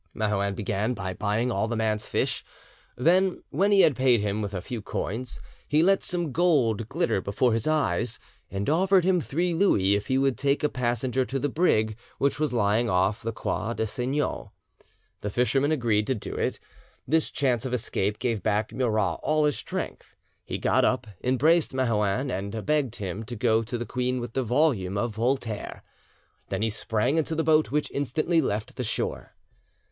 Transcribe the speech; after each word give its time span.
Marouin 0.15 0.55
began 0.55 0.95
by 0.95 1.13
buying 1.13 1.51
all 1.51 1.67
the 1.67 1.75
man's 1.75 2.09
fish; 2.09 2.43
then, 2.95 3.43
when 3.51 3.71
he 3.71 3.81
had 3.81 3.95
paid 3.95 4.19
him 4.19 4.41
with 4.41 4.55
a 4.55 4.59
few 4.59 4.81
coins, 4.81 5.39
he 5.67 5.83
let 5.83 6.01
some 6.01 6.31
gold 6.31 6.89
glitter 6.89 7.21
before 7.21 7.53
his 7.53 7.67
eyes, 7.67 8.17
and 8.49 8.67
offered 8.67 9.03
him 9.03 9.21
three 9.21 9.53
louis 9.53 9.93
if 9.93 10.07
he 10.07 10.17
would 10.17 10.39
take 10.39 10.63
a 10.63 10.69
passenger 10.69 11.23
to 11.23 11.37
the 11.37 11.49
brig 11.49 11.95
which 12.17 12.39
was 12.39 12.51
lying 12.51 12.89
off 12.89 13.21
the 13.21 13.31
Croix 13.31 13.73
des 13.75 13.85
Signaux. 13.85 14.49
The 15.21 15.29
fisherman 15.29 15.71
agreed 15.71 16.07
to 16.07 16.15
do 16.15 16.33
it. 16.33 16.59
This 17.07 17.29
chance 17.29 17.63
of 17.63 17.71
escape 17.71 18.17
gave 18.17 18.41
back 18.41 18.73
Murat 18.73 19.19
all 19.21 19.45
his 19.45 19.55
strength; 19.57 20.15
he 20.43 20.57
got 20.57 20.83
up, 20.83 21.05
embraced 21.23 21.75
Marouin, 21.75 22.31
and 22.31 22.65
begged 22.65 22.95
him 22.95 23.21
to 23.25 23.35
go 23.35 23.61
to 23.61 23.77
the 23.77 23.85
queen 23.85 24.19
with 24.19 24.33
the 24.33 24.41
volume 24.41 24.97
of 24.97 25.13
Voltaire. 25.13 25.83
Then 26.49 26.63
he 26.63 26.71
sprang 26.71 27.17
into 27.17 27.35
the 27.35 27.43
boat, 27.43 27.69
which 27.69 27.91
instantly 27.91 28.41
left 28.41 28.75
the 28.77 28.83
shore. 28.83 29.35